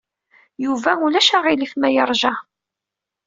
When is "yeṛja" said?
1.95-2.33